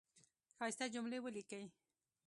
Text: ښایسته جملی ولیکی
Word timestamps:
ښایسته 0.57 0.85
جملی 0.93 1.19
ولیکی 1.21 1.63